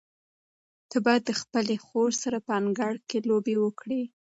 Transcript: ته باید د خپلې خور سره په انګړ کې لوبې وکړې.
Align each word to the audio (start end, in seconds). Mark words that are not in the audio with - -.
ته 0.89 0.97
باید 1.05 1.23
د 1.25 1.31
خپلې 1.41 1.75
خور 1.85 2.11
سره 2.23 2.37
په 2.47 2.51
انګړ 2.59 2.93
کې 3.09 3.17
لوبې 3.29 3.55
وکړې. 3.63 4.01